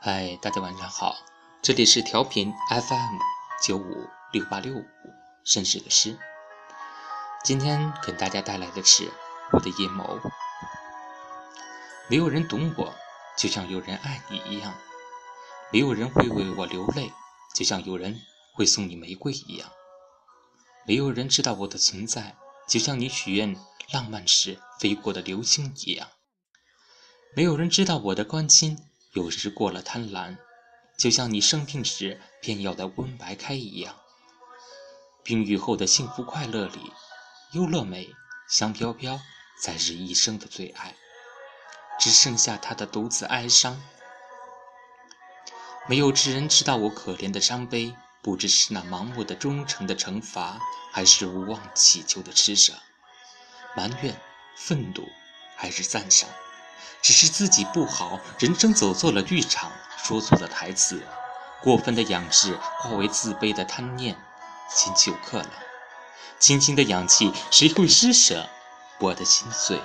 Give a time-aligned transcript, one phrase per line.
[0.00, 1.16] 嗨，大家晚上好，
[1.60, 3.18] 这里是调频 FM
[3.60, 4.84] 九五六八六五
[5.44, 6.16] 绅士的诗。
[7.42, 9.10] 今天给大家带来的是
[9.50, 10.20] 我的阴谋。
[12.08, 12.94] 没有人懂我，
[13.36, 14.72] 就像有人爱你一样；
[15.72, 17.10] 没有人会为我流泪，
[17.56, 18.20] 就像有人
[18.54, 19.68] 会送你玫瑰一样；
[20.86, 22.36] 没有人知道我的存在，
[22.68, 23.56] 就像你许愿
[23.90, 26.06] 浪漫时飞过的流星一样；
[27.34, 28.78] 没有人知道我的关心。
[29.12, 30.36] 有时过了贪婪，
[30.96, 33.96] 就像你生病时偏要的温白开一样。
[35.22, 36.92] 冰雨后的幸福快乐里，
[37.52, 38.08] 优乐美、
[38.48, 39.20] 香飘飘
[39.62, 40.94] 才是一生的最爱，
[41.98, 43.82] 只剩下他的独自哀伤。
[45.86, 50.60] 没有知人知道我可怜的伤悲，不知是那盲目的忠诚的惩罚，
[50.92, 52.74] 还是无望祈求的施舍，
[53.74, 54.20] 埋怨、
[54.54, 55.08] 愤怒，
[55.56, 56.28] 还是赞赏。
[57.02, 59.72] 只是自己不好，人生走错了剧场，
[60.04, 61.02] 说错了台词，
[61.62, 64.16] 过分的仰视化为自卑的贪念，
[64.70, 65.50] 心就刻了。
[66.38, 68.48] 轻轻的氧气，谁会施舍？
[68.98, 69.80] 我的心碎。